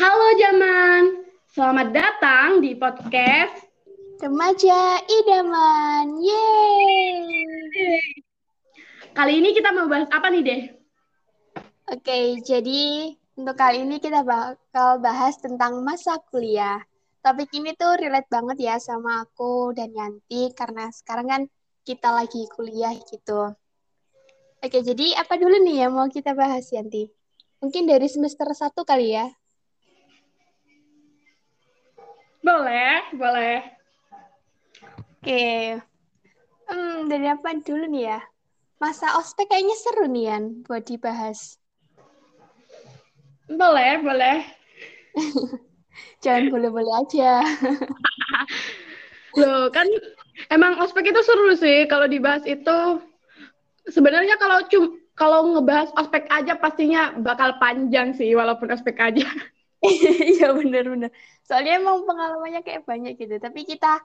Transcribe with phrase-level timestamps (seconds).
[0.00, 3.68] Halo Jaman, selamat datang di podcast
[4.16, 6.16] Remaja Idaman.
[6.24, 8.00] Yeay.
[9.12, 10.62] Kali ini kita mau bahas apa nih, Deh?
[11.92, 16.80] Oke, jadi untuk kali ini kita bakal bahas tentang masa kuliah.
[17.20, 21.42] Topik ini tuh relate banget ya sama aku dan Yanti karena sekarang kan
[21.84, 23.52] kita lagi kuliah gitu.
[24.64, 27.12] Oke, jadi apa dulu nih yang mau kita bahas Yanti?
[27.60, 29.28] Mungkin dari semester satu kali ya?
[32.40, 33.56] Boleh, boleh.
[35.20, 35.76] Oke.
[36.70, 38.20] Hmm, dari apa dulu nih ya?
[38.80, 41.60] Masa ospek kayaknya seru nih Yan buat dibahas.
[43.50, 44.38] Boleh, boleh.
[46.24, 47.44] Jangan boleh-boleh aja.
[49.40, 49.84] Loh, kan
[50.48, 52.80] emang ospek itu seru sih kalau dibahas itu.
[53.90, 59.28] Sebenarnya kalau cum kalau ngebahas ospek aja pastinya bakal panjang sih walaupun ospek aja.
[60.36, 61.10] Iya bener-bener.
[61.44, 63.40] Soalnya emang pengalamannya kayak banyak gitu.
[63.40, 64.00] Tapi kita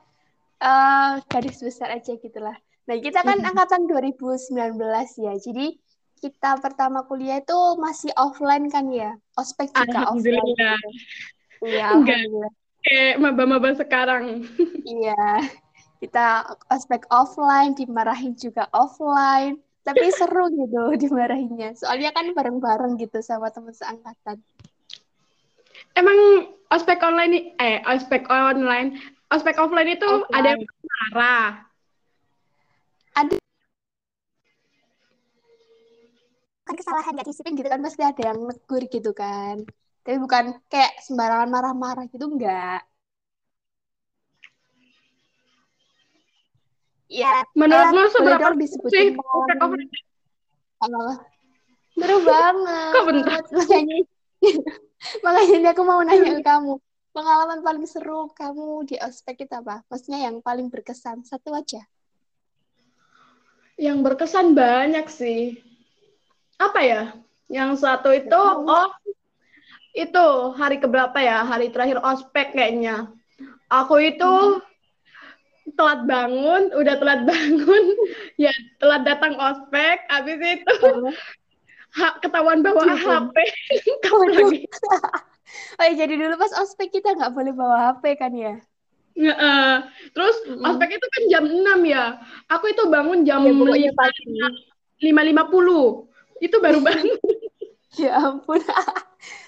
[0.63, 2.55] uh, garis besar aja gitu lah.
[2.85, 4.55] Nah kita kan angkatan 2019
[5.19, 5.33] ya.
[5.35, 5.75] Jadi
[6.23, 9.13] kita pertama kuliah itu masih offline kan ya.
[9.35, 10.47] Ospek juga offline.
[10.47, 10.63] Gitu.
[11.65, 12.51] Iya, alhamdulillah.
[12.85, 14.45] Kayak maba-maba sekarang.
[14.87, 15.43] iya.
[15.99, 19.59] Kita ospek offline, dimarahin juga offline.
[19.85, 21.77] Tapi seru gitu dimarahinnya.
[21.77, 24.41] Soalnya kan bareng-bareng gitu sama teman seangkatan.
[25.95, 26.19] Emang
[26.75, 28.99] ospek online eh ospek online,
[29.31, 30.35] ospek offline itu offline.
[30.35, 31.47] ada yang marah.
[33.15, 33.35] Ada
[36.66, 39.63] kan kesalahan gak disiplin gitu kan pasti ada yang negur gitu kan.
[40.03, 42.83] Tapi bukan kayak sembarangan marah-marah gitu enggak.
[47.07, 49.89] Ya, menurutmu uh, seberapa sih ospek offline?
[51.95, 52.91] Seru banget.
[52.91, 53.39] Kok bentar?
[53.55, 53.97] Makanya
[55.23, 56.79] Makanya ini aku mau nanya ke kamu.
[57.15, 59.85] Pengalaman paling seru kamu di ospek itu apa?
[59.87, 61.23] Maksudnya yang paling berkesan.
[61.23, 61.79] Satu aja.
[63.79, 65.63] Yang berkesan banyak sih.
[66.59, 67.03] Apa ya?
[67.47, 68.89] Yang satu itu, oh,
[69.95, 70.25] itu
[70.59, 71.47] hari keberapa ya?
[71.47, 73.07] Hari terakhir ospek kayaknya.
[73.71, 75.71] Aku itu hmm.
[75.79, 77.85] telat bangun, udah telat bangun,
[78.35, 80.75] ya telat datang ospek, habis itu
[81.95, 83.35] hmm ha, ketahuan bawa HP.
[84.35, 84.67] lagi.
[85.79, 88.59] oh ya, jadi dulu pas ospek kita nggak boleh bawa HP kan ya?
[89.16, 89.78] Nggak, uh,
[90.11, 90.59] terus mm.
[90.59, 92.19] ospek itu kan jam 6 ya.
[92.51, 94.47] Aku itu bangun jam ya,
[95.00, 96.11] lima lima puluh.
[96.44, 97.16] Itu baru bangun.
[97.95, 98.59] ya ampun.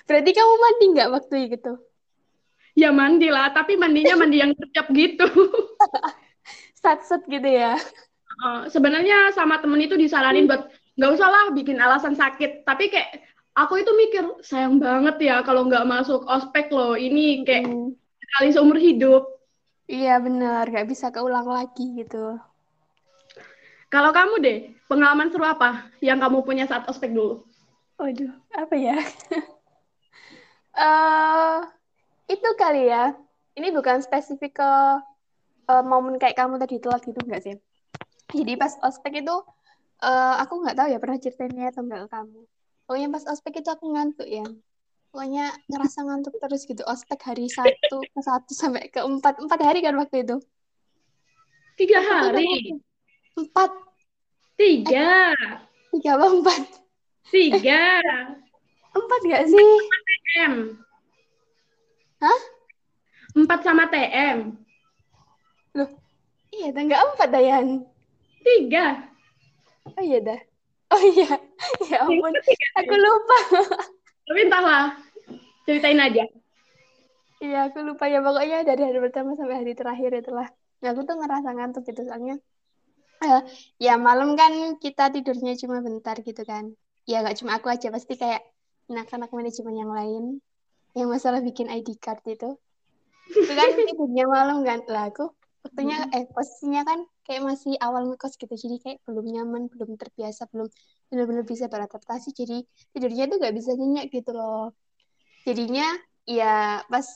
[0.07, 1.73] Berarti kamu mandi nggak waktu itu?
[2.77, 5.27] Ya mandi lah, tapi mandinya mandi yang kecap gitu.
[6.77, 7.75] Sat-set gitu ya?
[8.37, 10.51] Uh, sebenarnya sama temen itu disaranin hmm.
[10.53, 10.63] buat
[10.97, 12.65] nggak usah lah bikin alasan sakit.
[12.65, 16.97] Tapi kayak aku itu mikir sayang banget ya kalau nggak masuk ospek loh.
[16.97, 17.93] Ini kayak hmm.
[17.95, 19.23] sekali seumur hidup.
[19.87, 20.67] Iya benar.
[20.67, 22.41] Nggak bisa keulang lagi gitu.
[23.87, 24.59] Kalau kamu deh
[24.91, 27.47] pengalaman seru apa yang kamu punya saat ospek dulu?
[27.95, 28.99] Waduh apa ya?
[30.75, 31.63] Uh,
[32.35, 33.15] itu kali ya.
[33.57, 34.71] Ini bukan spesifik ke
[35.71, 37.55] uh, momen kayak kamu tadi telat gitu nggak sih?
[38.35, 39.35] Jadi pas ospek itu
[40.03, 42.41] uh, aku nggak tahu ya pernah ceritainnya atau enggak ke kamu.
[42.87, 44.45] Pokoknya pas ospek itu aku ngantuk ya.
[45.11, 46.83] Pokoknya ngerasa ngantuk terus gitu.
[46.85, 50.37] Ospek hari satu ke satu sampai ke empat empat hari kan waktu itu.
[51.77, 52.79] Tiga hari.
[53.37, 53.71] Empat.
[54.57, 55.29] Tiga.
[55.37, 55.53] Eh,
[55.93, 56.63] tiga apa empat?
[57.29, 58.01] Tiga.
[58.97, 59.69] empat gak sih?
[60.37, 60.53] TM.
[62.17, 62.39] Hah?
[63.37, 64.57] Empat sama TM.
[65.77, 65.89] Loh,
[66.49, 67.85] iya, enggak empat, Dayan.
[68.41, 69.05] Tiga.
[69.95, 70.39] Oh iya dah.
[70.91, 71.29] Oh iya.
[71.87, 72.33] Ya ampun.
[72.79, 73.39] Aku lupa.
[74.27, 74.95] Tapi entahlah.
[75.67, 76.23] Ceritain aja.
[77.43, 78.23] Iya, aku lupa ya.
[78.23, 80.47] Pokoknya dari hari pertama sampai hari terakhir itulah.
[80.83, 82.39] Nah, aku tuh ngerasa ngantuk gitu soalnya.
[83.17, 83.41] Uh,
[83.81, 86.71] ya malam kan kita tidurnya cuma bentar gitu kan.
[87.09, 88.45] Ya nggak cuma aku aja, pasti kayak
[88.91, 90.23] anak-anak manajemen yang lain.
[90.93, 92.55] Yang masalah bikin ID card itu.
[93.27, 94.85] Itu kan tidurnya malam kan.
[94.87, 95.33] Lah aku
[95.65, 100.47] waktunya eh posisinya kan kayak masih awal ngekos gitu jadi kayak belum nyaman belum terbiasa
[100.53, 100.69] belum
[101.11, 102.63] benar-benar bisa beradaptasi jadi
[102.95, 104.75] tidurnya tuh gak bisa nyenyak gitu loh.
[105.47, 105.87] Jadinya
[106.27, 107.07] ya pas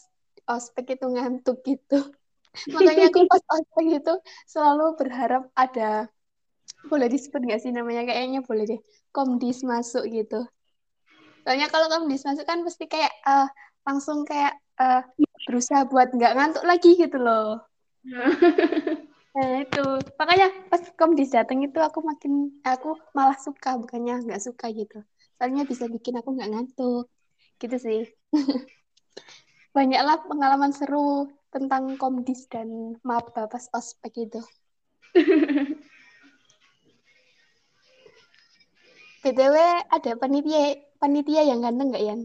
[0.48, 2.00] ospek itu ngantuk gitu.
[2.76, 4.14] Makanya aku pas ospek itu
[4.48, 6.08] selalu berharap ada
[6.88, 8.08] boleh disebut gak sih namanya?
[8.08, 10.48] Kayaknya boleh deh komdis masuk gitu.
[11.44, 13.48] Soalnya kalau komdis masuk kan pasti kayak uh,
[13.84, 15.04] langsung kayak uh,
[15.50, 17.71] berusaha buat nggak ngantuk lagi gitu loh
[19.32, 19.84] Nah itu
[20.20, 25.00] makanya pas komdis datang itu aku makin aku malah suka bukannya nggak suka gitu.
[25.40, 27.08] Soalnya bisa bikin aku nggak ngantuk
[27.62, 28.00] gitu sih.
[29.72, 34.42] banyaklah pengalaman seru tentang komdis dan maba pas ospek itu.
[39.22, 39.56] BTW
[39.96, 42.22] ada panitia panitia yang ganteng nggak Yan?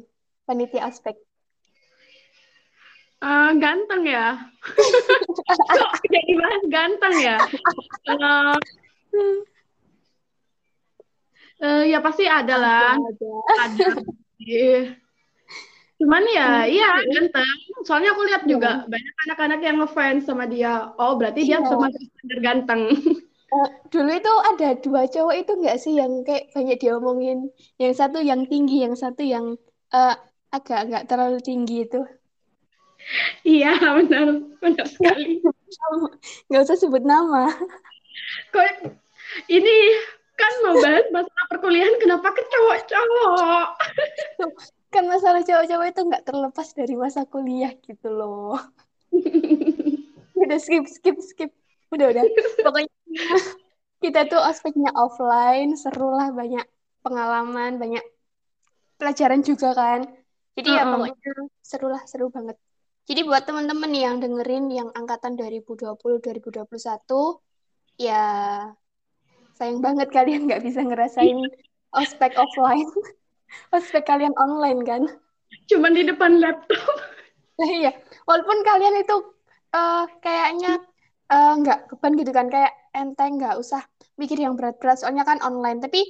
[0.48, 1.25] Panitia ospek.
[3.16, 4.36] Uh, ganteng ya.
[5.56, 7.36] Kok jadi bahas ganteng ya?
[8.12, 8.56] Uh,
[11.64, 12.92] uh, ya pasti ada lah.
[13.00, 13.32] Ada.
[13.56, 13.88] ada.
[15.96, 17.56] Cuman ya, iya ganteng.
[17.88, 18.88] Soalnya aku lihat juga iya.
[18.88, 20.92] banyak anak-anak yang ngefans sama dia.
[21.00, 21.64] Oh, berarti dia iya.
[21.64, 22.82] termasuk standar ganteng.
[23.46, 27.48] Uh, dulu itu ada dua cowok itu nggak sih yang kayak banyak diomongin.
[27.80, 29.56] Yang satu yang tinggi, yang satu yang
[29.96, 30.14] uh,
[30.52, 32.04] agak nggak terlalu tinggi itu.
[33.46, 34.26] Iya, benar.
[34.58, 35.42] Benar sekali.
[36.50, 37.46] Nggak usah sebut nama.
[38.50, 38.92] Kok
[39.46, 39.76] ini
[40.36, 43.66] kan membahas masalah perkuliahan kenapa ke cowok-cowok?
[44.92, 48.56] kan masalah cowok-cowok itu nggak terlepas dari masa kuliah gitu loh.
[50.36, 51.50] udah skip skip skip
[51.90, 52.24] udah udah
[52.60, 52.92] pokoknya
[54.04, 56.62] kita tuh aspeknya offline seru lah banyak
[57.00, 58.04] pengalaman banyak
[59.00, 60.04] pelajaran juga kan
[60.58, 60.78] jadi uh -uh.
[60.78, 61.32] ya pokoknya
[61.64, 62.56] seru lah seru banget
[63.06, 66.66] jadi buat teman-teman yang dengerin yang angkatan 2020 2021
[67.96, 68.26] ya
[69.56, 71.38] sayang banget kalian nggak bisa ngerasain
[71.96, 72.88] ospek offline.
[73.74, 75.02] Ospek kalian online kan?
[75.70, 76.78] Cuman di depan laptop.
[77.56, 77.88] Iya.
[78.28, 79.16] Walaupun kalian itu
[79.72, 80.76] uh, kayaknya
[81.32, 82.52] uh, nggak beban gitu kan?
[82.52, 83.80] Kayak enteng nggak usah
[84.20, 85.00] mikir yang berat-berat.
[85.00, 85.80] Soalnya kan online.
[85.80, 86.04] Tapi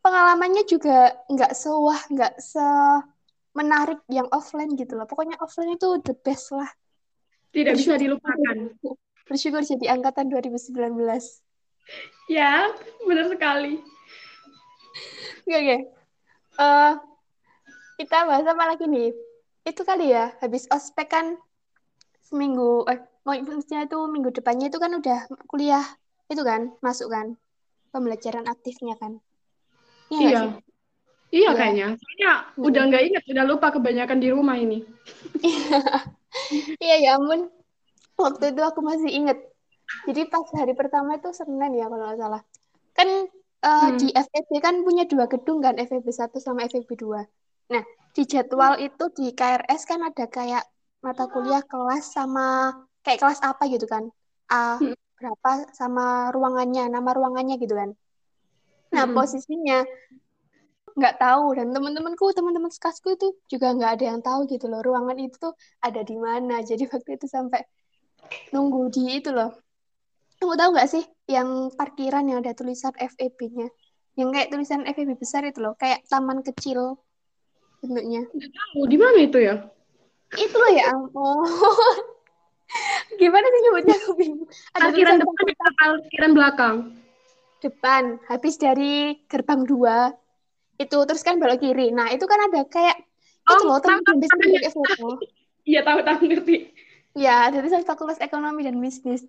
[0.00, 2.64] pengalamannya juga nggak sewah nggak se
[3.56, 5.08] menarik yang offline gitu loh.
[5.08, 6.68] Pokoknya offline itu the best lah.
[7.56, 8.56] Tidak bersyukur, bisa dilupakan.
[9.24, 10.76] Bersyukur jadi angkatan 2019
[12.26, 12.70] ya
[13.06, 13.78] benar sekali.
[15.46, 15.80] Oke okay, okay.
[16.58, 16.92] uh, eh,
[18.02, 19.14] kita bahas apa lagi nih?
[19.66, 21.38] Itu kali ya habis ospek kan
[22.26, 25.86] seminggu eh maksudnya itu minggu depannya itu kan udah kuliah
[26.26, 27.38] itu kan masuk kan
[27.94, 29.22] pembelajaran aktifnya kan.
[30.10, 30.30] Ya, iya.
[30.30, 30.42] iya,
[31.30, 31.96] iya kayaknya.
[31.96, 32.66] Soalnya hmm.
[32.66, 34.84] udah nggak ingat udah lupa kebanyakan di rumah ini.
[36.84, 37.48] Iya ya ampun.
[38.20, 39.40] Waktu itu aku masih inget
[40.04, 42.42] jadi pas hari pertama itu Senin ya kalau nggak salah.
[42.92, 43.08] Kan
[43.66, 43.98] uh, hmm.
[43.98, 47.24] di FEB kan punya dua gedung kan FEB 1 sama FEB 2
[47.66, 47.82] nah
[48.14, 50.62] di jadwal itu di KRS kan ada kayak
[51.02, 54.08] mata kuliah kelas sama kayak kelas apa gitu kan?
[54.46, 54.94] A hmm.
[55.18, 57.90] berapa sama ruangannya nama ruangannya gitu kan?
[58.94, 59.14] Nah hmm.
[59.14, 59.82] posisinya
[60.96, 61.54] nggak tahu.
[61.54, 65.54] Dan teman-temanku teman-teman sekasku itu juga nggak ada yang tahu gitu loh ruangan itu tuh
[65.84, 66.64] ada di mana.
[66.68, 67.62] Jadi waktu itu sampai
[68.50, 69.54] nunggu di itu loh.
[70.36, 73.72] Kamu tahu nggak sih yang parkiran yang ada tulisan FEB-nya
[74.16, 76.96] yang kayak tulisan FEB besar itu loh kayak taman kecil
[77.84, 78.24] bentuknya.
[78.32, 79.60] Tahu di mana itu ya?
[80.32, 81.44] Itu loh ya ampun.
[83.20, 83.96] Gimana sih nyebutnya?
[84.02, 84.48] Aku bingung.
[84.74, 86.76] Ada parkiran depan atau parkiran belakang?
[87.62, 88.02] Depan.
[88.26, 90.10] Habis dari gerbang dua
[90.76, 91.92] itu terus kan belok kiri.
[91.92, 92.96] Nah itu kan ada kayak
[93.48, 95.20] oh, itu loh teman bisnis foto.
[95.66, 96.56] Iya tahu tahu ngerti.
[97.16, 99.24] Ya dari fakultas ekonomi dan bisnis.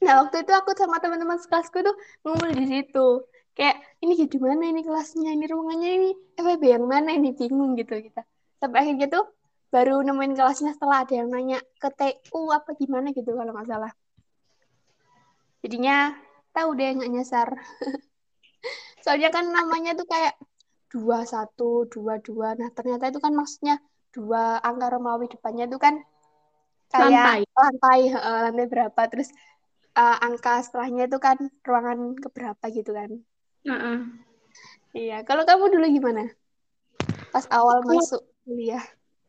[0.00, 3.08] Nah waktu itu aku sama teman-teman sekelasku tuh ngumpul di situ.
[3.52, 6.10] Kayak ini di mana ini kelasnya, ini ruangannya ini
[6.40, 8.24] FEB yang mana ini bingung gitu kita.
[8.56, 9.28] Sampai akhirnya tuh
[9.68, 13.92] baru nemuin kelasnya setelah ada yang nanya ke TU apa gimana gitu kalau nggak salah.
[15.60, 16.16] Jadinya
[16.56, 17.48] tahu deh nggak nyasar.
[19.04, 20.40] Soalnya kan namanya tuh kayak
[20.90, 22.58] dua satu dua dua.
[22.58, 23.78] Nah ternyata itu kan maksudnya
[24.10, 26.02] dua angka Romawi depannya itu kan
[26.90, 29.30] kayak lantai lantai, uh, lantai berapa terus
[29.94, 33.10] uh, angka setelahnya itu kan ruangan keberapa gitu kan.
[33.62, 33.98] Uh -uh.
[34.90, 36.34] Iya, kalau kamu dulu gimana?
[37.30, 38.82] Pas awal masuk kuliah.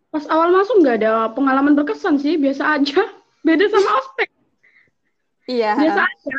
[0.09, 2.97] Pas awal masuk nggak ada pengalaman berkesan sih, biasa aja.
[3.45, 4.29] Beda sama ospek.
[5.45, 5.77] Iya.
[5.77, 6.35] Biasa aja.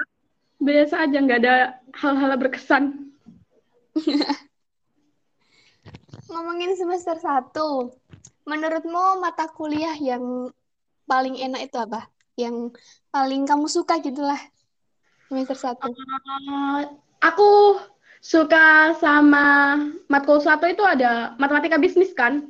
[0.62, 1.54] Biasa aja, nggak ada
[1.94, 2.84] hal-hal berkesan.
[6.32, 7.52] Ngomongin semester 1,
[8.48, 10.48] menurutmu mata kuliah yang
[11.04, 12.08] paling enak itu apa?
[12.40, 12.72] Yang
[13.12, 14.40] paling kamu suka gitulah
[15.28, 15.76] semester 1.
[15.84, 16.88] Uh,
[17.20, 17.76] aku
[18.24, 19.76] suka sama
[20.08, 22.48] matkul satu itu ada matematika bisnis kan?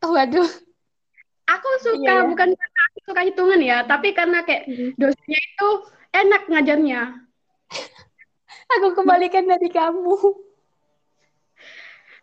[0.00, 0.48] Oh, waduh.
[1.48, 2.28] Aku suka iya, iya.
[2.28, 4.96] bukan karena aku suka hitungan ya, tapi karena kayak hmm.
[4.96, 5.68] dosennya itu
[6.16, 7.02] enak ngajarnya.
[8.80, 10.47] aku kembalikan dari kamu.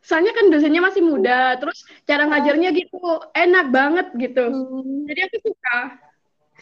[0.06, 3.02] Soalnya kan dosennya masih muda, terus cara ngajarnya gitu
[3.34, 4.46] enak banget gitu.
[4.54, 5.10] Hmm.
[5.10, 5.78] Jadi aku suka.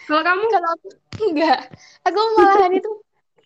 [0.08, 0.44] Kalau kamu?
[0.48, 0.88] Kalau aku
[1.28, 1.60] enggak.
[2.08, 2.90] Aku malahan itu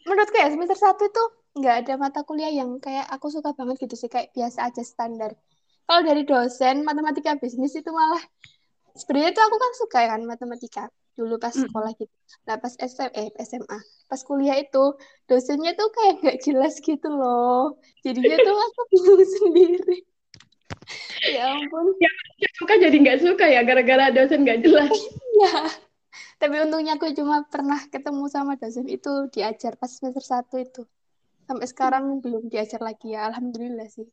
[0.08, 1.24] menurutku ya semester satu itu
[1.60, 5.36] enggak ada mata kuliah yang kayak aku suka banget gitu sih kayak biasa aja standar
[5.84, 8.24] kalau dari dosen matematika bisnis itu malah
[8.96, 10.84] sebenarnya tuh aku kan suka kan matematika
[11.18, 11.66] dulu pas Mm.
[11.66, 12.14] sekolah gitu.
[12.46, 14.94] Nah pas SM, eh, SMA, pas kuliah itu
[15.26, 17.76] dosennya tuh kayak nggak jelas gitu loh.
[18.06, 19.98] Jadinya tuh aku bingung sendiri.
[21.28, 21.92] Ya ampun.
[22.40, 24.94] Yang suka jadi nggak suka ya gara-gara dosen nggak jelas.
[25.36, 25.68] Ya.
[26.40, 30.88] Tapi untungnya aku cuma pernah ketemu sama dosen itu diajar pas semester satu itu.
[31.44, 33.28] Sampai sekarang belum diajar lagi ya.
[33.28, 34.08] Alhamdulillah sih.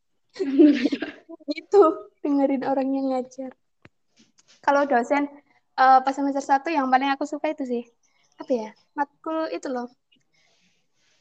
[1.54, 1.82] Itu
[2.26, 3.54] dengerin orang yang ngajar.
[4.64, 5.30] Kalau dosen
[5.74, 7.82] eh, pas semester satu yang paling aku suka itu sih.
[8.38, 8.70] Apa ya?
[8.94, 9.90] Matkul itu loh.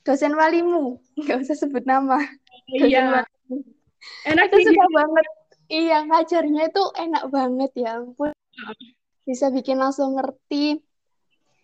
[0.04, 1.00] Dosen walimu.
[1.20, 2.20] Nggak usah sebut nama.
[2.70, 3.56] Dosen Iya, walimu.
[4.28, 4.66] enak sih.
[4.68, 5.26] suka banget.
[5.72, 8.36] Iya ngajarnya itu enak banget ya ampun.
[9.24, 10.84] Bisa bikin langsung ngerti.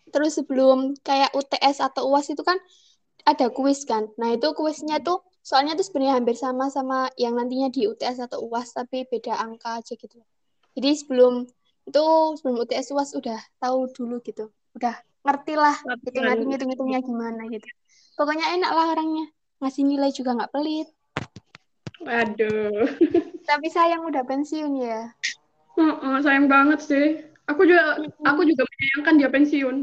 [0.09, 2.57] Terus sebelum kayak UTS atau UAS itu kan
[3.27, 4.07] ada kuis kan.
[4.17, 8.41] Nah itu kuisnya tuh soalnya tuh sebenarnya hampir sama sama yang nantinya di UTS atau
[8.47, 10.17] UAS tapi beda angka aja gitu.
[10.73, 11.45] Jadi sebelum
[11.89, 12.05] itu
[12.37, 14.53] sebelum UTS UAS udah tahu dulu gitu.
[14.77, 17.65] Udah ngerti lah hitung hitung hitung hitungnya gimana gitu.
[18.13, 19.25] Pokoknya enak lah orangnya.
[19.59, 20.87] Ngasih nilai juga nggak pelit.
[22.05, 22.87] Aduh.
[23.49, 25.11] tapi sayang udah pensiun ya.
[25.75, 27.05] Heeh, sayang banget sih.
[27.49, 29.77] Aku juga aku juga menyayangkan dia pensiun.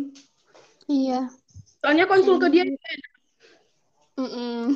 [0.87, 1.27] iya.
[1.83, 2.65] Soalnya konsul ke dia
[4.17, 4.73] Mm-mm.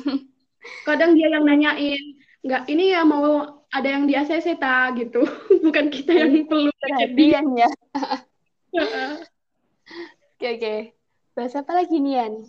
[0.85, 2.03] kadang dia yang nanyain,
[2.45, 5.23] nggak ini ya mau ada yang di ACC ta gitu.
[5.65, 7.71] Bukan kita yang perlu perhatian ya.
[8.77, 9.11] Heeh.
[10.37, 10.75] oke oke.
[11.35, 12.47] Bahas apa lagi Nian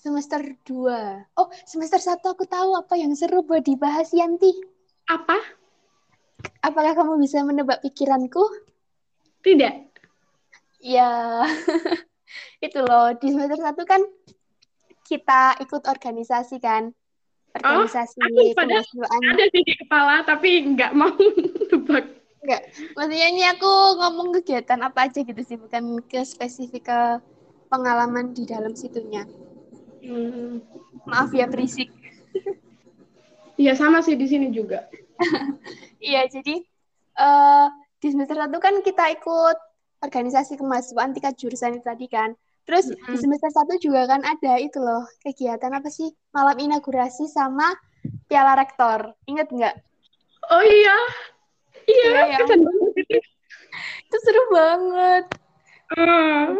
[0.00, 4.48] semester 2 oh semester 1 aku tahu apa yang seru buat dibahas Yanti.
[5.12, 5.36] Apa?
[6.64, 8.40] apakah kamu bisa menebak pikiranku?
[9.44, 9.92] Tidak.
[10.80, 11.44] ya
[12.64, 13.12] itu loh.
[13.20, 14.00] Di semester 1 kan
[15.04, 16.96] kita ikut organisasi kan
[17.56, 21.10] organisasi aku padahal kemahasiswaan Ada sih di kepala tapi nggak mau
[21.70, 22.04] tebak.
[22.40, 22.62] Enggak,
[22.96, 27.00] maksudnya ini aku ngomong kegiatan apa aja gitu sih, bukan ke spesifik ke
[27.68, 29.28] pengalaman di dalam situnya.
[30.00, 30.64] Hmm.
[31.04, 31.90] Maaf ya berisik.
[33.60, 34.88] Iya sama sih di sini juga.
[36.00, 36.64] Iya, jadi
[37.20, 37.66] eh
[38.00, 39.58] di semester satu kan kita ikut
[40.00, 42.32] organisasi kemahasiswaan tingkat jurusan itu tadi kan.
[42.70, 43.18] Terus di Mm-mm.
[43.18, 46.08] semester satu juga kan ada itu loh, kegiatan apa sih?
[46.36, 47.66] Malam inaugurasi sama
[48.30, 49.00] piala rektor.
[49.30, 49.76] Ingat nggak?
[50.50, 50.96] Oh iya.
[51.90, 52.54] Iya, Iya, ya itu.
[54.24, 55.24] Seru banget.
[55.96, 56.56] Ah,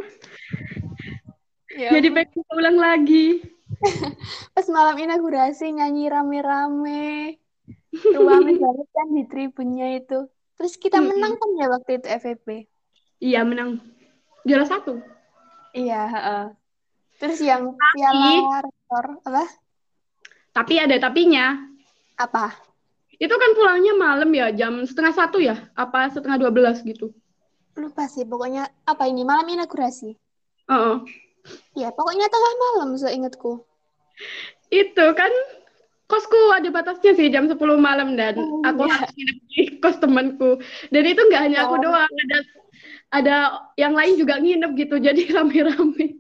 [1.71, 3.43] Ya jadi pengen ulang lagi.
[4.55, 7.00] pas malam inaugurasi nyanyi rame-rame
[8.17, 10.14] ruangan banget kan di tribunnya itu
[10.57, 12.47] terus kita menang kan ya waktu itu FVP
[13.26, 13.71] Iya menang
[14.49, 14.93] juara satu.
[15.77, 16.43] Iya heeh.
[17.21, 19.45] terus yang piala rektor apa
[20.50, 21.62] Tapi ada tapinya.
[22.19, 22.50] apa
[23.21, 25.71] Itu kan pulangnya malam ya, jam setengah satu ya?
[25.77, 27.12] Apa setengah dua belas gitu?
[27.79, 30.12] lupa sih pokoknya apa ini malam inaugurasi
[30.69, 30.97] Heeh.
[31.73, 33.62] ya pokoknya tengah malam seingatku
[34.69, 35.33] Itu kan
[36.11, 38.93] kosku ada batasnya sih jam 10 malam dan Oh, aku iya.
[38.99, 40.59] harus nginep di kos temanku.
[40.90, 41.83] Dan itu nggak hanya aku Oh.
[41.87, 42.38] doang, ada
[43.11, 43.37] ada
[43.75, 46.19] yang lain juga nginep gitu, jadi rame-rame.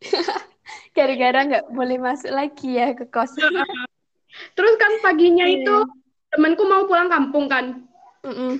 [0.96, 3.30] gara-gara nggak boleh masuk lagi ya ke kos
[4.56, 5.62] Terus kan paginya Iya.
[5.62, 5.76] itu
[6.30, 7.86] temanku mau pulang kampung kan.
[8.22, 8.58] Mm-mm.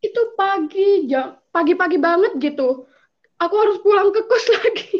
[0.00, 2.88] Itu pagi jam pagi-pagi banget gitu.
[3.36, 4.92] Aku harus pulang ke kos lagi.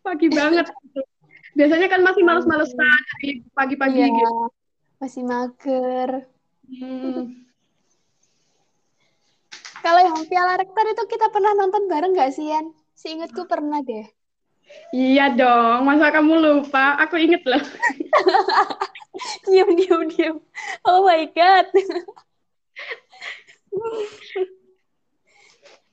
[0.00, 0.68] Pagi banget.
[1.58, 4.48] Biasanya kan masih males-malesan dari pagi-pagi iya gitu.
[5.00, 6.10] masih mager
[6.70, 7.26] Hmm.
[9.84, 14.06] kalau yang piala rektor itu kita pernah nonton bareng nggak sih Yan seingatku pernah deh
[14.94, 16.94] Iya dong, masa kamu lupa?
[17.02, 17.58] Aku inget loh.
[19.50, 20.36] diam diam diam
[20.86, 21.66] oh my god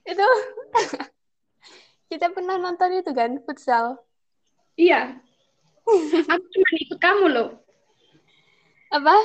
[0.08, 0.28] itu
[2.08, 4.00] kita pernah nonton itu kan futsal
[4.78, 5.18] Iya.
[6.28, 7.48] Aku cuma ikut kamu loh.
[8.92, 9.16] apa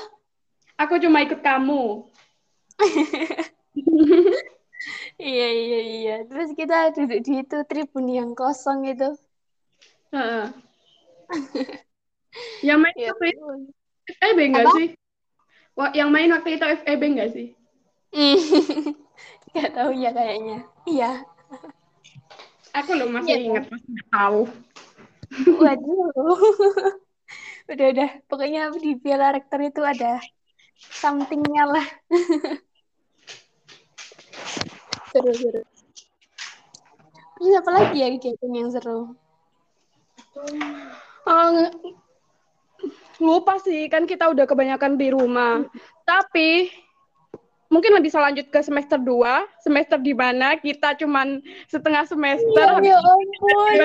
[0.79, 2.07] Aku cuma ikut kamu.
[5.21, 9.15] iya iya iya terus kita duduk di itu tribun yang kosong itu
[10.11, 10.45] Heeh.
[12.67, 13.45] yang main ya waktu itu.
[14.19, 14.73] FEB nggak Apa?
[14.75, 14.87] sih?
[15.73, 17.47] Wah, yang main waktu itu FEB nggak sih?
[18.11, 18.39] Hmm.
[19.53, 21.11] nggak tahu ya kayaknya iya
[22.73, 24.41] Aku loh masih Iya, ingat, masih tahu.
[25.61, 26.09] Waduh.
[27.71, 28.09] Udah udah.
[28.27, 30.19] Pokoknya di piala rektor itu ada
[30.75, 31.87] somethingnya lah.
[35.13, 35.61] Seru seru.
[37.37, 39.13] Terus apa lagi ya kegiatan yang seru?
[41.29, 41.47] Oh,
[43.21, 45.61] lupa sih, kan kita udah kebanyakan di rumah.
[46.01, 46.73] Tapi
[47.69, 52.81] mungkin bisa lanjut ke semester 2, semester di mana kita cuman setengah semester.
[52.81, 53.77] Iya, ya ampun.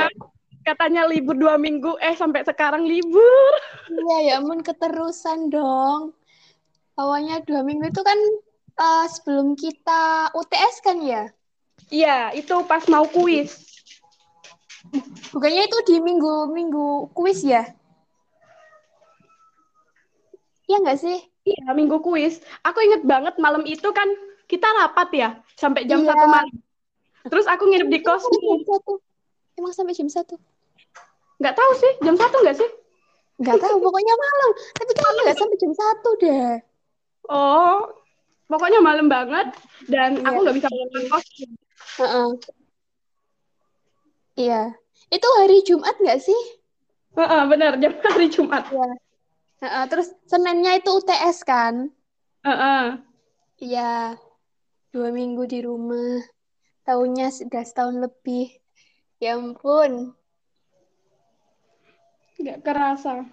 [0.66, 3.52] Katanya libur dua minggu, eh sampai sekarang libur.
[3.88, 6.12] Iya, ya ampun keterusan dong.
[6.98, 8.18] Awalnya dua minggu itu kan
[8.78, 11.30] uh, sebelum kita UTS kan ya?
[11.88, 13.64] Iya, itu pas mau kuis.
[15.32, 17.64] Bukannya itu di minggu-minggu kuis ya?
[20.68, 21.18] Iya nggak sih?
[21.48, 22.44] Iya, minggu kuis.
[22.60, 24.08] Aku inget banget malam itu kan
[24.48, 26.12] kita rapat ya, sampai jam iya.
[26.12, 26.56] satu malam.
[27.28, 28.24] Terus aku nginep di kos.
[29.58, 30.38] Emang sampai jam satu?
[31.42, 32.70] Nggak tahu sih, jam satu nggak sih?
[33.42, 34.50] Nggak tahu, pokoknya malam.
[34.78, 36.54] Tapi kayaknya nggak sampai jam satu deh.
[37.26, 37.78] Oh,
[38.46, 39.50] pokoknya malam banget.
[39.90, 40.26] Dan iya.
[40.30, 41.26] aku nggak bisa pulang kos.
[41.98, 42.28] Uh -uh.
[44.38, 44.62] Iya.
[45.10, 46.40] Itu hari Jumat nggak sih?
[47.18, 48.62] Uh -uh, benar, jam hari Jumat.
[48.70, 48.90] Iya.
[49.58, 51.90] Uh, terus Seninnya itu UTS kan?
[52.46, 52.84] Uh -uh.
[53.58, 54.14] Iya.
[54.94, 56.22] Dua minggu di rumah.
[56.86, 58.54] Tahunnya sudah setahun lebih.
[59.18, 60.14] Ya ampun.
[62.38, 63.26] Gak kerasa.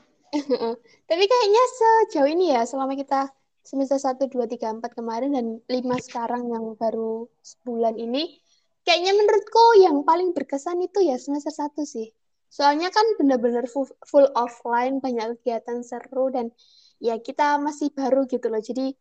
[1.05, 3.29] Tapi kayaknya sejauh ini ya, selama kita
[3.61, 8.41] semester 1, 2, 3, 4 kemarin dan 5 sekarang yang baru sebulan ini,
[8.81, 12.09] kayaknya menurutku yang paling berkesan itu ya semester 1 sih.
[12.49, 16.49] Soalnya kan benar-benar full, full offline, banyak kegiatan seru dan
[16.97, 18.61] ya kita masih baru gitu loh.
[18.61, 18.95] Jadi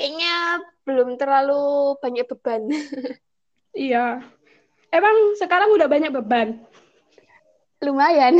[0.00, 2.72] kayaknya belum terlalu banyak beban.
[3.76, 4.22] iya.
[4.92, 6.60] Emang sekarang udah banyak beban?
[7.80, 8.36] Lumayan.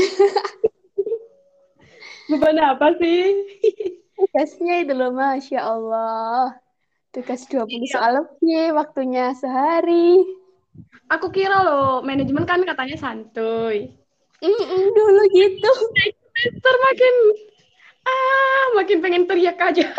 [2.30, 3.24] beban apa sih?
[4.12, 6.60] Tugasnya itu loh, Masya Allah.
[7.12, 7.92] Tugas 20 iya.
[7.92, 10.20] soal lebih, waktunya sehari.
[11.08, 13.96] Aku kira loh, manajemen kan katanya santuy.
[14.40, 15.72] Mm-mm, dulu gitu.
[16.32, 17.14] Semester makin
[18.02, 19.86] ah makin pengen teriak aja.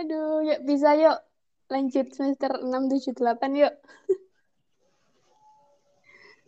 [0.00, 1.18] Aduh, yuk bisa yuk
[1.72, 3.74] lanjut semester 6 7 8 yuk.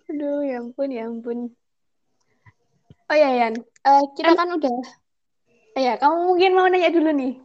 [0.07, 1.38] Aduh, ya ampun, ya ampun.
[3.07, 3.55] Oh ya, Yan.
[3.87, 4.76] Uh, kita kan udah
[5.76, 7.38] oh, ya, kamu mungkin mau nanya dulu nih.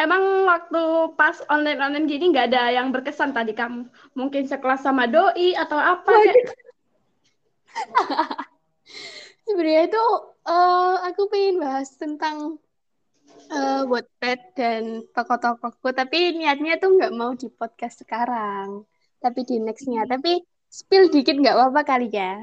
[0.00, 3.92] Emang waktu pas online-online gini nggak ada yang berkesan tadi kamu?
[4.16, 6.12] Mungkin sekelas sama doi atau apa?
[6.12, 6.56] Kayak...
[9.44, 10.04] Sebenarnya itu
[10.48, 12.56] uh, aku pengen bahas tentang
[13.50, 18.86] uh, Wattpad dan tokoh-tokohku, tapi niatnya tuh nggak mau di podcast sekarang,
[19.18, 20.06] tapi di nextnya.
[20.06, 22.38] Tapi spill dikit nggak apa-apa kali ya?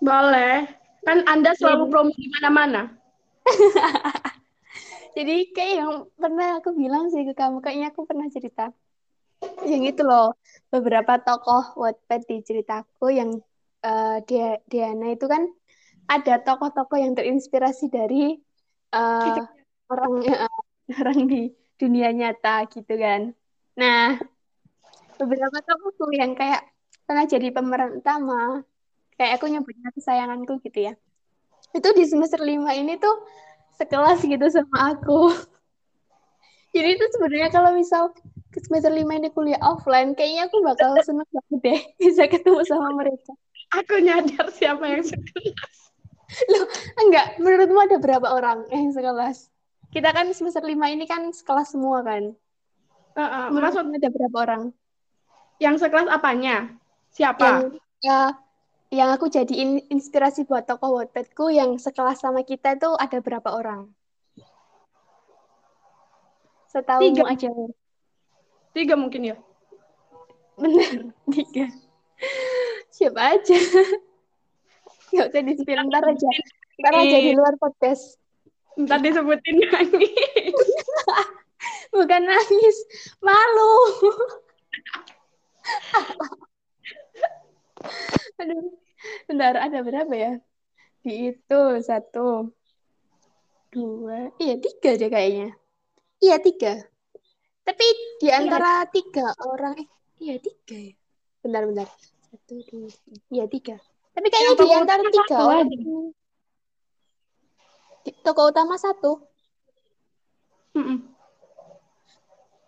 [0.00, 0.66] Boleh.
[1.02, 2.94] Kan Anda selalu promo di mana-mana.
[5.18, 8.72] Jadi kayak yang pernah aku bilang sih ke kamu, kayaknya aku pernah cerita.
[9.66, 10.38] Yang itu loh,
[10.70, 13.30] beberapa tokoh Wattpad di ceritaku yang
[13.82, 14.22] uh,
[14.70, 15.50] Diana itu kan
[16.06, 18.38] ada tokoh-tokoh yang terinspirasi dari
[18.94, 19.42] uh,
[19.92, 20.60] orang uh,
[21.00, 23.36] orang di dunia nyata gitu kan.
[23.76, 24.16] Nah,
[25.20, 26.64] beberapa tokoh yang kayak
[27.04, 28.64] pernah jadi pemeran utama,
[29.16, 30.94] kayak aku nyebutnya kesayanganku gitu ya.
[31.72, 33.24] Itu di semester lima ini tuh
[33.80, 35.32] sekelas gitu sama aku.
[36.72, 38.16] Jadi itu sebenarnya kalau misal
[38.48, 42.96] ke semester lima ini kuliah offline, kayaknya aku bakal seneng banget deh bisa ketemu sama
[42.96, 43.36] mereka
[43.72, 45.76] aku nyadar siapa yang sekelas.
[46.48, 46.66] Loh,
[47.00, 47.26] enggak.
[47.40, 49.51] Menurutmu ada berapa orang yang sekelas?
[49.92, 52.32] Kita kan semester lima ini kan sekelas semua kan?
[53.12, 54.62] Uh, uh, maksudnya ada berapa orang?
[55.60, 56.72] Yang sekelas apanya?
[57.12, 57.44] Siapa?
[57.44, 57.60] Yang,
[58.00, 58.20] ya,
[58.88, 63.92] yang aku jadiin inspirasi buat tokoh Wattpadku yang sekelas sama kita itu ada berapa orang?
[66.72, 67.28] Setahu tiga.
[67.28, 67.52] aja.
[68.72, 69.36] Tiga mungkin ya?
[70.56, 71.68] Benar, tiga
[72.92, 73.58] siapa aja
[75.12, 76.30] nggak usah di spill ntar aja
[76.78, 78.21] ntar aja di luar podcast
[78.80, 80.68] ntar disebutin nangis.
[81.92, 82.76] Bukan nangis
[83.20, 83.74] malu.
[88.40, 88.72] Aduh
[89.26, 90.32] bentar ada berapa ya?
[91.02, 92.54] Di itu satu
[93.72, 95.48] dua iya tiga deh kayaknya.
[96.22, 96.72] Iya tiga.
[97.62, 97.86] Tapi
[98.22, 98.42] di iya.
[98.42, 99.88] antara tiga orang eh
[100.22, 100.94] iya tiga ya?
[101.42, 101.88] Bentar-bentar
[102.30, 103.76] satu dua tiga ya tiga.
[104.12, 105.68] Tapi kayaknya di antara tiga orang
[108.22, 109.22] toko utama satu
[110.72, 110.98] Mm-mm.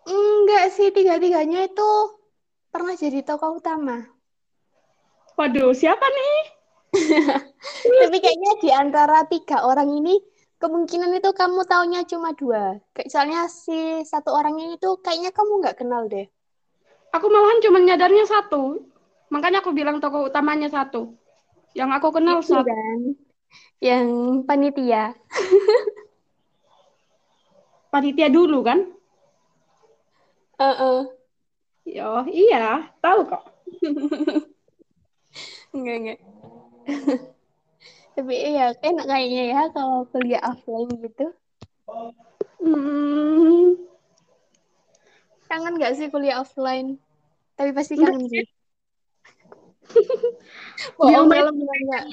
[0.05, 1.91] enggak sih tiga tiganya itu
[2.69, 4.05] pernah jadi tokoh utama
[5.35, 6.37] waduh siapa nih
[8.05, 10.15] tapi kayaknya di antara tiga orang ini
[10.65, 12.79] kemungkinan itu kamu taunya cuma dua.
[12.95, 16.25] Kayak soalnya si satu orang ini tuh kayaknya kamu nggak kenal deh.
[17.13, 18.83] Aku malahan cuma nyadarnya satu.
[19.31, 21.15] Makanya aku bilang tokoh utamanya satu.
[21.75, 22.67] Yang aku kenal Itu satu.
[22.67, 22.99] Kan?
[23.83, 24.07] Yang
[24.47, 25.11] panitia.
[27.91, 28.79] panitia dulu kan?
[30.59, 30.99] Heeh.
[31.85, 33.43] Yo, iya, tahu kok.
[35.75, 36.19] enggak enggak.
[38.15, 41.35] Tapi iya enak kayaknya ya kalau kuliah offline gitu.
[42.63, 43.75] Hmm,
[45.45, 46.97] Kangen nggak sih kuliah offline?
[47.59, 48.47] Tapi pasti kangen sih.
[50.97, 52.03] Bohong bilang nggak.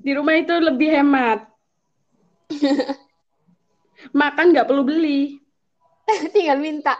[0.00, 1.46] Di rumah itu lebih hemat.
[4.20, 5.36] Makan nggak perlu beli.
[6.34, 6.96] Tinggal minta.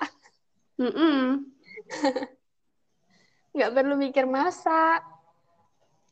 [0.81, 1.44] Mm-mm.
[3.57, 5.03] Nggak perlu mikir masak.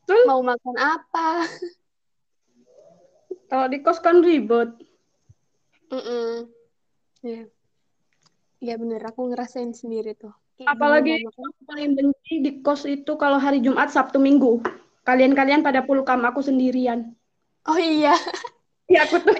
[0.04, 1.46] Terus Mau makan apa.
[3.48, 4.74] kalau di kos kan ribet.
[5.88, 6.50] Mm-mm.
[7.22, 7.44] Iya.
[8.58, 10.34] Iya bener, aku ngerasain sendiri tuh.
[10.58, 14.58] Kayak Apalagi aku paling benci di kos itu kalau hari Jumat, Sabtu, Minggu.
[15.08, 17.16] Kalian-kalian pada pulkam aku sendirian.
[17.64, 18.12] Oh iya.
[18.88, 19.36] Ya aku tuh.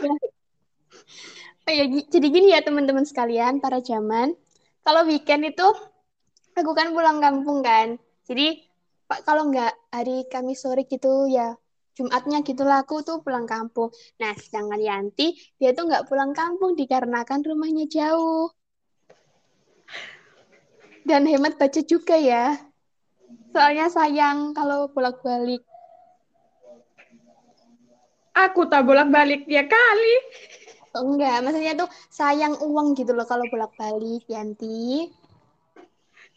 [1.64, 4.36] Oh iya, jadi gini ya teman-teman sekalian, para zaman.
[4.84, 5.64] Kalau weekend itu,
[6.52, 7.96] aku kan pulang kampung kan.
[8.28, 8.60] Jadi,
[9.08, 11.56] Pak, kalau nggak hari Kamis sore gitu ya,
[11.98, 13.90] Jumatnya gitulah aku tuh pulang kampung.
[14.22, 18.54] Nah, sedangkan Yanti, dia tuh nggak pulang kampung dikarenakan rumahnya jauh.
[21.02, 22.67] Dan hemat budget juga ya.
[23.52, 25.64] Soalnya sayang kalau bolak-balik.
[28.38, 30.14] Aku tak bolak-balik tiap kali.
[30.94, 35.10] Oh, enggak, maksudnya tuh sayang uang gitu loh kalau bolak-balik, Yanti.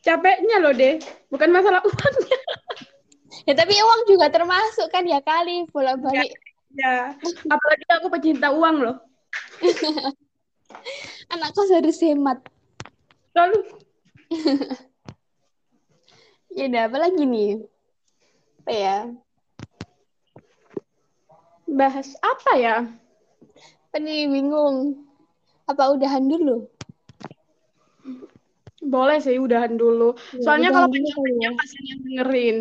[0.01, 0.97] Capeknya loh deh.
[1.29, 2.39] Bukan masalah uangnya.
[3.47, 6.35] Ya tapi uang juga termasuk kan ya kali bolak-balik.
[6.75, 7.15] Ya.
[7.47, 8.95] Apalagi aku pecinta uang loh.
[11.33, 12.43] Anak kos harus hemat.
[13.31, 13.59] Lalu
[16.51, 17.51] Ya udah, apa lagi nih?
[18.61, 18.97] Apa ya?
[21.71, 22.75] bahas apa ya?
[23.95, 25.07] Nih bingung.
[25.67, 26.67] Apa udahan dulu?
[28.83, 30.13] Boleh sih udahan dulu.
[30.35, 32.57] Ya, Soalnya udahan kalau panjang-panjang kasihan yang dengerin.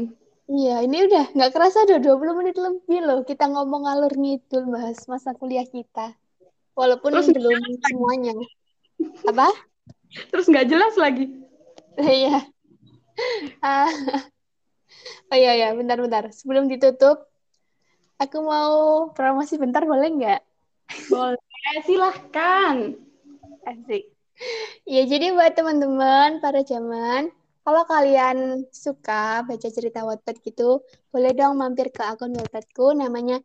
[0.51, 4.99] Iya, ini udah nggak kerasa udah 20 menit lebih loh kita ngomong ngalur ngidul bahas
[5.07, 6.15] masa kuliah kita.
[6.75, 8.35] Walaupun Terus belum semuanya.
[9.31, 9.47] Apa?
[10.35, 11.31] Terus nggak jelas lagi.
[11.99, 12.47] Iya.
[13.63, 13.89] Ah.
[15.31, 16.35] Oh iya ya, bentar-bentar.
[16.35, 17.31] Sebelum ditutup,
[18.19, 20.41] aku mau promosi bentar boleh nggak?
[21.07, 21.39] Boleh,
[21.87, 22.99] silahkan.
[23.63, 24.11] Asik.
[24.83, 27.31] Ya, jadi buat teman-teman para zaman,
[27.63, 30.83] kalau kalian suka baca cerita Wattpad gitu,
[31.15, 33.39] boleh dong mampir ke akun Wattpadku namanya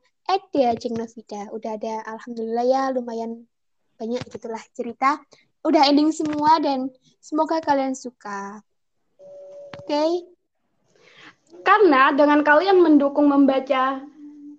[0.49, 1.53] @deajengnovida.
[1.53, 3.45] Udah ada alhamdulillah ya lumayan
[4.01, 5.21] banyak gitulah cerita.
[5.61, 6.89] Udah ending semua dan
[7.21, 8.65] semoga kalian suka.
[9.75, 10.03] Oke?
[11.65, 13.99] Karena dengan kalian mendukung membaca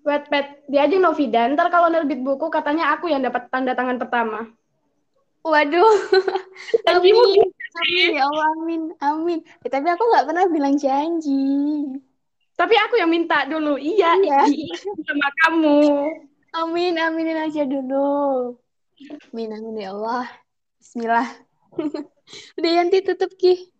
[0.06, 4.46] Wattpad di Ajeng Novida, ntar kalau nerbit buku katanya aku yang dapat tanda tangan pertama.
[5.42, 5.94] Waduh.
[6.86, 7.14] Janji Amin.
[7.14, 7.46] mungkin.
[7.76, 8.82] Amin ya Allah, amin.
[9.02, 9.38] Amin.
[9.66, 11.44] Ya, tapi aku nggak pernah bilang janji.
[12.56, 13.76] Tapi aku yang minta dulu.
[13.76, 14.40] Iya, Iya.
[14.50, 14.74] iya.
[15.06, 15.78] sama kamu.
[16.56, 18.56] Amin, aminin aja dulu.
[19.30, 20.24] Amin, amin ya Allah.
[20.80, 21.28] Bismillah.
[22.58, 23.75] Udah Yanti tutup Ki.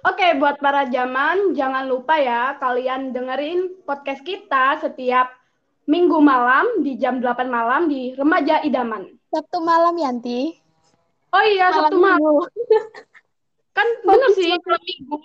[0.00, 5.28] Oke, buat para zaman, jangan lupa ya kalian dengerin podcast kita setiap
[5.84, 9.12] minggu malam di jam 8 malam di Remaja Idaman.
[9.28, 10.56] Sabtu malam Yanti.
[11.36, 12.16] Oh iya, Sabtu malam.
[12.16, 12.32] minggu.
[13.76, 15.18] Kan bener sih kalau minggu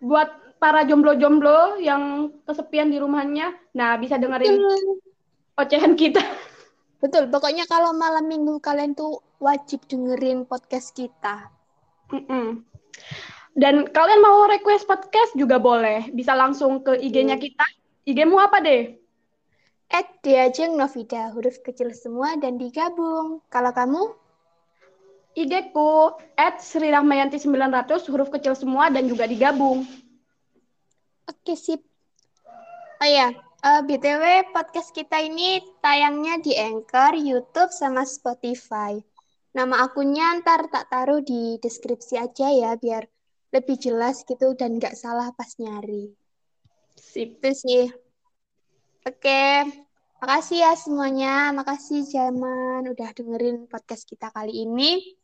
[0.00, 3.52] buat para jomblo-jomblo yang kesepian di rumahnya.
[3.76, 4.64] Nah, bisa dengerin
[5.60, 6.24] ocehan kita.
[7.04, 11.52] Betul, pokoknya kalau malam minggu kalian tuh wajib dengerin podcast kita.
[12.12, 12.64] Mm-mm.
[13.54, 16.10] Dan kalian mau request podcast juga boleh.
[16.14, 17.66] Bisa langsung ke IG-nya kita.
[18.06, 18.96] IG-mu apa deh?
[19.90, 23.42] At Diajeng Novida, huruf kecil semua dan digabung.
[23.50, 24.14] Kalau kamu?
[25.34, 29.86] IG-ku at Sri Rahmayanti 900 huruf kecil semua dan juga digabung.
[31.26, 31.82] Oke, sip.
[32.98, 33.30] Oh iya,
[33.62, 38.98] eh, BTW podcast kita ini tayangnya di Anchor, YouTube, sama Spotify.
[39.54, 43.06] Nama akunnya ntar tak taruh di deskripsi aja ya, biar
[43.50, 46.10] lebih jelas gitu dan nggak salah pas nyari.
[46.94, 47.38] Sip.
[47.38, 47.84] Itu sih.
[49.06, 49.64] Oke,
[50.22, 51.50] makasih ya semuanya.
[51.50, 55.16] Makasih Zaman udah dengerin podcast kita kali ini.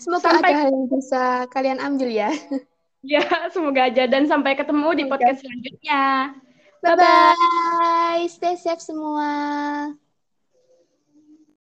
[0.00, 2.30] Semoga Sampai- ada hal yang bisa kalian ambil ya.
[3.00, 6.36] Ya, semoga aja dan sampai ketemu di podcast selanjutnya.
[6.84, 8.28] Bye-bye.
[8.28, 9.28] Stay safe semua.